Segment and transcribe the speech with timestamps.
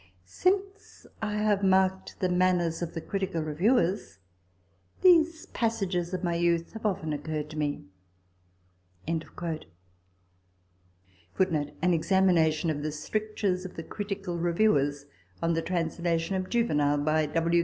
[0.25, 4.17] Since I have marked the manners of the Critical Reviewers,
[5.03, 7.91] these passages of my youth have often occurred tome."
[9.07, 9.21] An
[11.93, 15.05] Examination of the Stric tures of the Critical Reviewers
[15.39, 17.59] on the Translation of Juvenal by W.